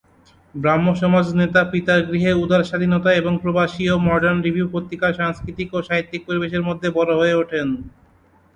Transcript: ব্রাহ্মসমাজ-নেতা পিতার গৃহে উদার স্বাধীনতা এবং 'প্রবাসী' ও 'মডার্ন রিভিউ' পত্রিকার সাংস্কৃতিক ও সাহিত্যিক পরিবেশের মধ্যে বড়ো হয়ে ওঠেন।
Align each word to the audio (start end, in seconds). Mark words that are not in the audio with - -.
ব্রাহ্মসমাজ-নেতা 0.55 1.61
পিতার 1.71 1.99
গৃহে 2.07 2.31
উদার 2.43 2.61
স্বাধীনতা 2.63 3.09
এবং 3.13 3.33
'প্রবাসী' 3.37 3.85
ও 3.89 4.05
'মডার্ন 4.05 4.37
রিভিউ' 4.41 4.73
পত্রিকার 4.73 5.17
সাংস্কৃতিক 5.19 5.69
ও 5.71 5.87
সাহিত্যিক 5.87 6.21
পরিবেশের 6.27 6.65
মধ্যে 6.67 6.87
বড়ো 6.97 7.13
হয়ে 7.17 7.39
ওঠেন। 7.41 7.67